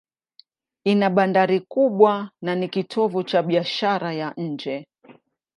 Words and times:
Ina 0.83 1.09
bandari 1.15 1.59
kubwa 1.59 2.31
na 2.41 2.55
ni 2.55 2.69
kitovu 2.69 3.23
cha 3.23 3.43
biashara 3.43 4.13
ya 4.13 4.33
nje. 4.37 4.85